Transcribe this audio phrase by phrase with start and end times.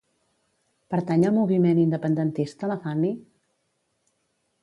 [0.93, 3.13] Pertany al moviment independentista la Fanny?